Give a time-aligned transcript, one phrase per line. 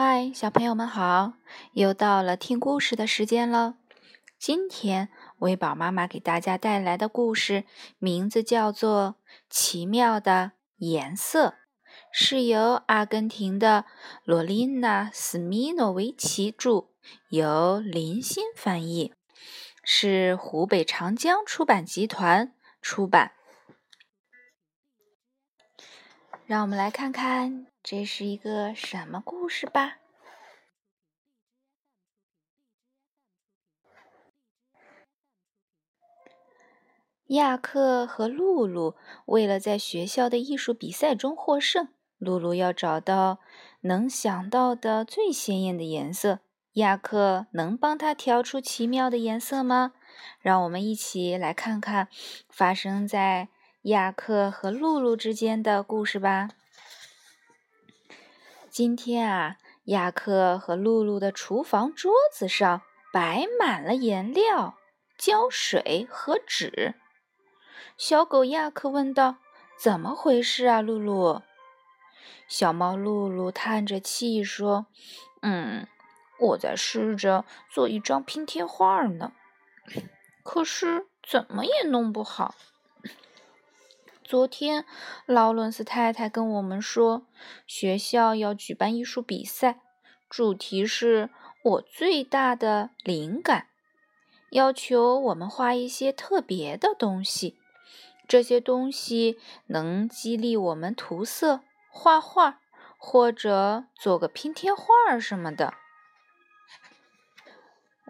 [0.00, 1.32] 嗨，小朋友们好！
[1.72, 3.74] 又到了听故事的时间了。
[4.38, 5.08] 今天
[5.38, 7.64] 微宝妈妈给大家带来的故事
[7.98, 9.16] 名字叫做
[9.50, 11.48] 《奇妙的颜色》，
[12.12, 13.86] 是由阿根廷的
[14.22, 16.90] 罗琳娜·斯米诺维奇著，
[17.30, 19.12] 由林欣翻译，
[19.82, 23.32] 是湖北长江出版集团出版。
[26.46, 29.96] 让我们来看看这是一个什么故事吧。
[37.28, 41.88] 亚克和露露为了在学校的艺术比赛中获胜，
[42.18, 43.38] 露露要找到
[43.80, 46.40] 能想到的最鲜艳的颜色。
[46.74, 49.94] 亚克能帮他调出奇妙的颜色吗？
[50.40, 52.08] 让我们一起来看看
[52.50, 53.48] 发生在。
[53.82, 56.50] 亚克和露露之间的故事吧。
[58.78, 64.78] 今天啊，亚克和露露的厨房桌子上摆满了颜料、
[65.18, 66.94] 胶水和纸。
[67.96, 69.38] 小狗亚克问道
[69.82, 71.42] ：“怎么回事啊，露露？”
[72.46, 74.86] 小猫露露叹着气说
[75.42, 75.88] ：“嗯，
[76.38, 79.32] 我在试着做一张拼贴画呢，
[80.44, 82.54] 可是怎么也弄不好。”
[84.28, 84.84] 昨天，
[85.24, 87.26] 劳伦斯太太跟我们说，
[87.66, 89.80] 学校要举办艺术比赛，
[90.28, 91.30] 主题是
[91.64, 93.68] 我最大的灵感，
[94.50, 97.56] 要求我们画一些特别的东西。
[98.28, 102.60] 这些东西能激励我们涂色、画画，
[102.98, 105.72] 或者做个拼贴画什么的。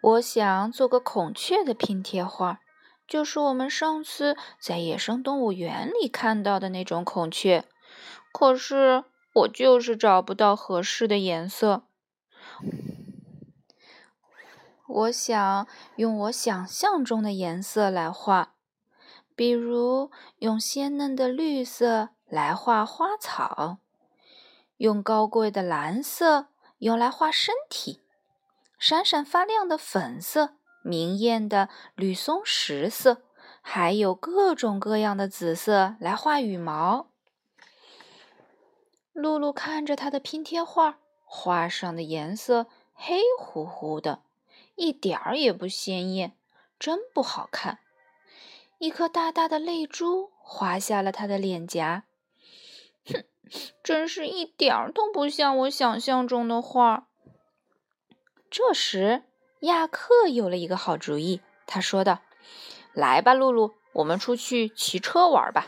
[0.00, 2.62] 我想做个孔雀的拼贴画。
[3.06, 7.64] 就是我们上次在野生动物园里看到的那种孔雀，
[8.32, 11.84] 可是我就是找不到合适的颜色。
[14.88, 18.54] 我想用我想象中的颜色来画，
[19.34, 23.78] 比如用鲜嫩的绿色来画花草，
[24.76, 28.00] 用高贵的蓝色用来画身体，
[28.78, 30.56] 闪闪发亮的粉色。
[30.86, 33.22] 明艳的绿松石色，
[33.60, 37.08] 还有各种各样的紫色来画羽毛。
[39.12, 44.20] 露露看着她的拼贴画，画上的颜色黑乎乎的，
[44.76, 46.36] 一点儿也不鲜艳，
[46.78, 47.80] 真不好看。
[48.78, 52.04] 一颗大大的泪珠滑下了她的脸颊。
[53.06, 53.24] 哼，
[53.82, 57.08] 真是一点儿都不像我想象中的画。
[58.48, 59.24] 这时。
[59.66, 62.20] 亚克有了一个好主意，他说道
[62.94, 65.66] ：“来吧，露露，我们出去骑车玩吧。”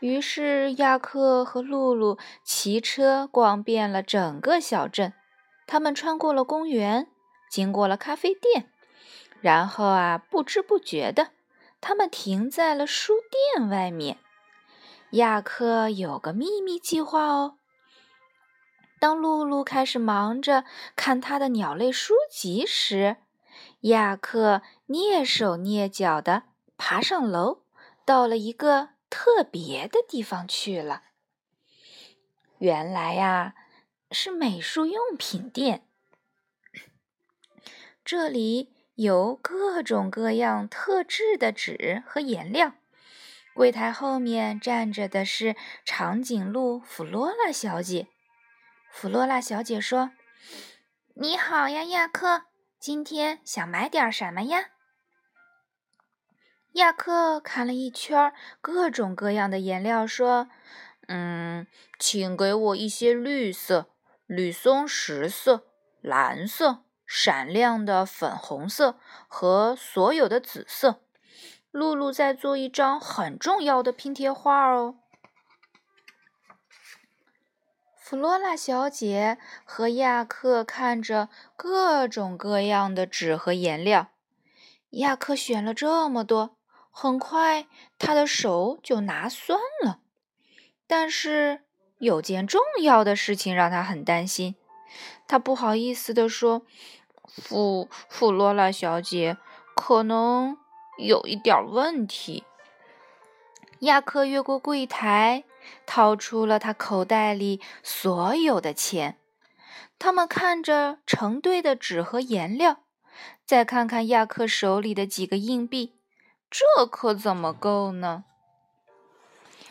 [0.00, 5.14] 于是亚克和露露骑车逛遍了整个小镇。
[5.66, 7.08] 他们穿过了公园，
[7.48, 8.70] 经过了咖啡店，
[9.40, 11.30] 然后啊，不知不觉的，
[11.80, 13.14] 他们停在了书
[13.56, 14.18] 店外面。
[15.12, 17.56] 亚克有个秘密计划哦。
[19.04, 20.64] 当露露开始忙着
[20.96, 23.18] 看她的鸟类书籍时，
[23.80, 26.44] 亚克蹑手蹑脚地
[26.78, 27.64] 爬上楼，
[28.06, 31.02] 到了一个特别的地方去了。
[32.56, 33.54] 原来呀，
[34.10, 35.86] 是美术用品店，
[38.02, 42.72] 这里有各种各样特制的纸和颜料。
[43.52, 48.06] 柜台后面站着的是长颈鹿弗罗拉小姐。
[48.94, 50.12] 弗洛拉小姐说
[51.14, 52.44] ：“你好呀，亚克，
[52.78, 54.70] 今天想买点什么呀？”
[56.74, 60.48] 亚克看了一圈各种各样的颜料，说
[61.08, 61.66] ：“嗯，
[61.98, 63.90] 请给我一些绿色、
[64.26, 65.66] 绿松石色、
[66.00, 71.02] 蓝色、闪亮的粉红色和所有的紫色。
[71.72, 74.98] 露露在做一张很重要的拼贴画哦。”
[78.14, 84.12] 弗罗拉小姐和亚克看着各种各样的纸和颜料。
[84.90, 86.56] 亚克选了这么多，
[86.92, 87.66] 很快
[87.98, 89.98] 他的手就拿酸了。
[90.86, 91.62] 但是
[91.98, 94.54] 有件重要的事情让他很担心。
[95.26, 96.62] 他不好意思地说
[97.26, 99.36] ：“弗弗罗拉小姐，
[99.74, 100.56] 可能
[100.98, 102.44] 有一点问题。”
[103.80, 105.42] 亚克越过柜台。
[105.86, 109.18] 掏出了他口袋里所有的钱，
[109.98, 112.84] 他们看着成堆的纸和颜料，
[113.44, 115.98] 再看看亚克手里的几个硬币，
[116.50, 118.24] 这可怎么够呢？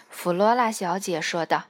[0.09, 1.65] 弗罗拉小姐说道：“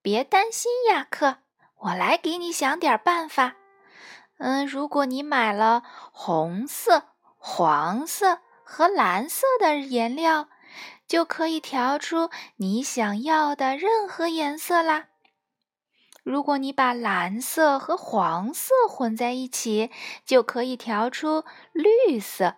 [0.00, 1.38] 别担心，亚克，
[1.76, 3.54] 我来给你想点办法。
[4.38, 5.82] 嗯，如果你买了
[6.12, 7.04] 红色、
[7.36, 10.48] 黄色和蓝色的颜料，
[11.06, 15.06] 就可以调出你想要的任何颜色啦。
[16.22, 19.92] 如果你把蓝色和黄色混在一起，
[20.24, 22.56] 就可以调出绿色；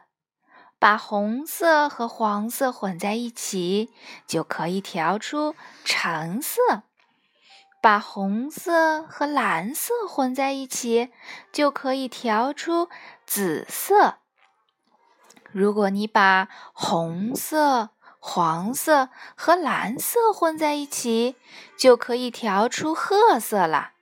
[0.78, 3.92] 把红色和黄色混在一起，
[4.26, 5.54] 就可以调出
[5.84, 6.84] 橙色；
[7.82, 11.10] 把红色和蓝色混在一起，
[11.52, 12.88] 就可以调出
[13.26, 14.20] 紫色。
[15.52, 17.90] 如果你把红色，
[18.30, 21.34] 黄色和蓝色混在一起，
[21.78, 23.92] 就可以调出褐色了。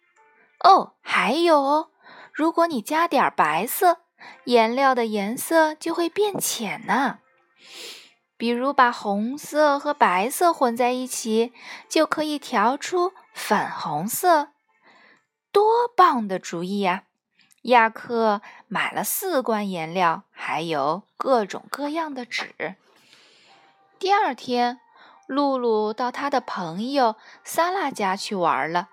[0.64, 1.90] 哦，还有哦，
[2.32, 3.98] 如果你加点白色，
[4.42, 7.20] 颜料的颜色就会变浅呢。
[8.36, 11.52] 比如把红色和白色混在一起，
[11.88, 14.48] 就可以调出粉红色。
[15.52, 17.04] 多棒的主意呀！
[17.62, 22.74] 亚克买了四罐颜料，还有各种各样的纸。
[23.98, 24.80] 第二天，
[25.26, 28.90] 露露到他的朋友萨拉家去玩了。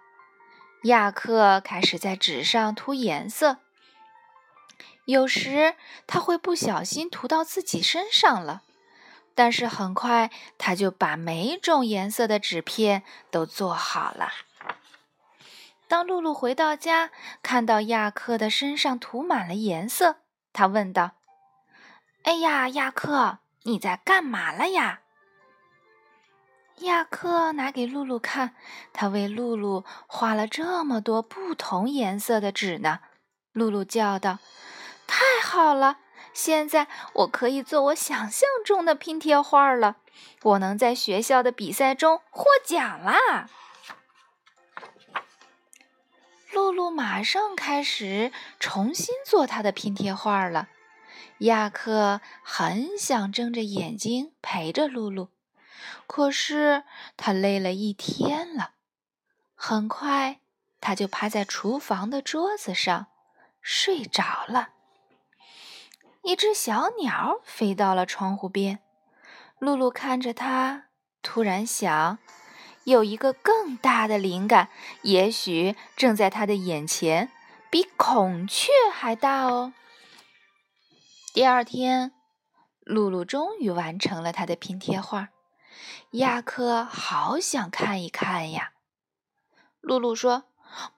[0.84, 3.58] 亚克开始在纸上涂颜色，
[5.06, 5.76] 有时
[6.08, 8.64] 他会不小心涂到自己身上了，
[9.36, 14.32] 但是很快他就把每种颜色的纸片都做好了。
[15.90, 17.12] 当露露回到家，
[17.44, 20.16] 看到亚克的身上涂满了颜色，
[20.54, 21.12] 他问道
[22.24, 25.02] ：“哎呀，亚克！”你在干嘛了呀？
[26.80, 28.56] 亚克拿给露露看，
[28.92, 33.00] 他为露露画了这么多不同颜色的纸呢。
[33.52, 34.40] 露露叫道
[35.06, 36.00] ：“太好了！
[36.34, 39.98] 现在我可以做我想象中的拼贴画了。
[40.42, 43.48] 我能在学校的比赛中获奖啦！”
[46.52, 50.70] 露露马上开始重新做她的拼贴画了。
[51.40, 55.30] 亚克很想睁着眼睛陪着露露，
[56.08, 56.84] 可是
[57.18, 58.72] 他累了一天了。
[59.56, 60.40] 很快，
[60.82, 63.08] 他就趴在厨房的桌子上
[63.62, 64.70] 睡着了。
[66.24, 68.80] 一只小鸟飞到了窗户边，
[69.60, 70.86] 露露看着它，
[71.22, 72.18] 突然想，
[72.86, 74.70] 有一个更大的灵感，
[75.02, 77.30] 也许正在他的眼前，
[77.70, 79.74] 比孔雀还大哦。
[81.34, 82.12] 第二天，
[82.82, 85.30] 露露终于完成了她的拼贴画。
[86.12, 88.74] 亚克好想看一看呀！
[89.82, 90.44] 露露说：“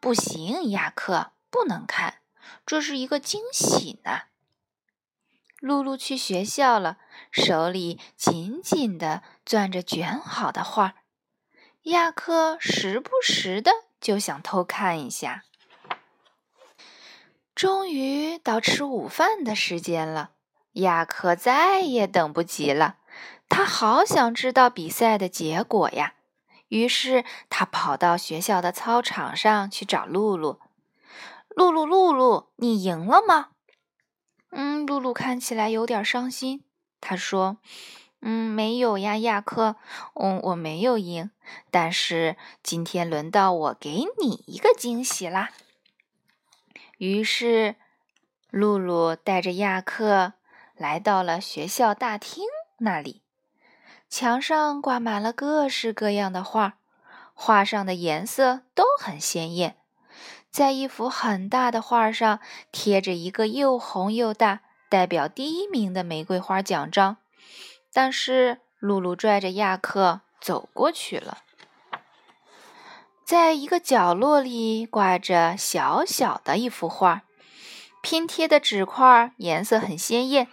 [0.01, 2.15] 不行，亚克不能看，
[2.65, 4.23] 这是一个惊喜呢。”
[5.61, 6.97] 露露去学校了，
[7.31, 10.95] 手里紧紧地攥着卷好的画。
[11.83, 13.71] 亚克时不时的
[14.01, 15.45] 就想偷看一下。
[17.55, 20.31] 终于到吃午饭的时间了，
[20.73, 22.97] 亚克再也等不及了，
[23.47, 26.15] 他好想知道比赛的结果呀！
[26.67, 30.59] 于是他跑到学校的操场上去找露露。
[31.47, 33.51] 露露，露露，你赢了吗？
[34.51, 36.65] 嗯，露露看起来有点伤心。
[36.99, 37.59] 他说
[38.19, 39.77] ：“嗯，没有呀，亚克，
[40.15, 41.31] 嗯，我没有赢。
[41.71, 45.51] 但是今天轮到我给你一个惊喜啦。”
[46.97, 47.75] 于是，
[48.49, 50.33] 露露带着亚克
[50.75, 52.45] 来到了学校大厅
[52.77, 53.21] 那里。
[54.07, 56.77] 墙上挂满了各式各样的画，
[57.33, 59.75] 画上的颜色都很鲜艳。
[60.49, 62.39] 在一幅很大的画上
[62.71, 67.17] 贴着一个又红又大、代表第一名的玫瑰花奖章。
[67.91, 71.39] 但是，露露拽着亚克走过去了。
[73.25, 77.23] 在一个角落里挂着小小的一幅画，
[78.03, 80.47] 拼贴的纸块颜色很鲜艳。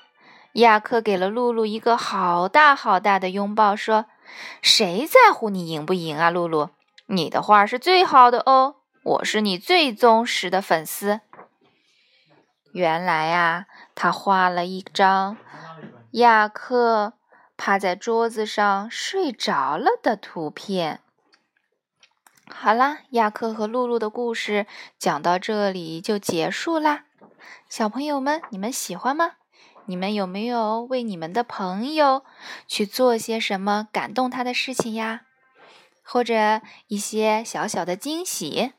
[0.55, 4.07] 亚克给了露露一个好大好大的拥抱，说
[4.63, 6.71] ：“谁在乎你赢不赢啊，露露？
[7.09, 11.21] 你的画是最好的哦，我是你最忠实的粉丝。”
[12.73, 15.37] 原来啊，他画了一张
[16.13, 17.13] 亚克
[17.59, 21.02] 趴在桌子上睡着了的图片。
[22.55, 24.67] 好啦，亚克和露露的故事
[24.99, 27.05] 讲到这里就结束啦。
[27.69, 29.33] 小朋友们，你们喜欢吗？
[29.87, 32.25] 你们有没有为你们的朋友
[32.69, 35.23] 去做些什么感动他的事情呀？
[36.05, 38.73] 或者一些小小的惊喜？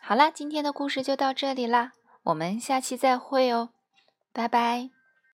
[0.00, 3.68] 好啦，今天的故事就到这里啦，我们下期再会哦，
[4.32, 4.93] 拜拜。